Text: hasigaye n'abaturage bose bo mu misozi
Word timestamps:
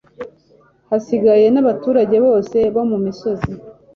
hasigaye 0.89 1.47
n'abaturage 1.51 2.17
bose 2.25 2.57
bo 2.73 2.83
mu 2.89 2.97
misozi 3.05 3.51